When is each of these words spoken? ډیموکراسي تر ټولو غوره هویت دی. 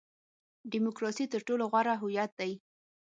ډیموکراسي 0.71 1.25
تر 1.33 1.41
ټولو 1.47 1.63
غوره 1.71 1.93
هویت 2.01 2.31
دی. 2.39 2.51